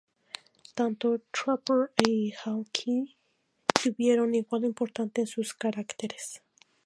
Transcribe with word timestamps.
Tanto 0.73 1.19
Trapper 1.31 1.91
y 2.03 2.31
Hawkeye 2.31 3.15
tuvieron 3.83 4.33
igual 4.33 4.65
importante 4.65 5.21
en 5.21 5.27
sus 5.27 5.53
caracteres. 5.53 6.41